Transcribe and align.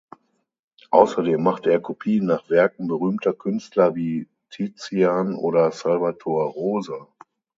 Außerdem 0.89 1.43
machte 1.43 1.69
er 1.71 1.79
Kopien 1.79 2.25
nach 2.25 2.49
Werken 2.49 2.87
berühmter 2.87 3.33
Künstler 3.33 3.93
wie 3.93 4.27
Tizian 4.49 5.35
oder 5.35 5.71
Salvator 5.71 6.45
Rosa. 6.47 7.07